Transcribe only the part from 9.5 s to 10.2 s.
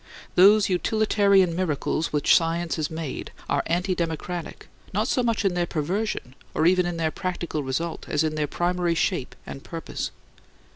purpose.